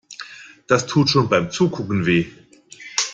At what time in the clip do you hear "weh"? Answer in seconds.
2.07-2.25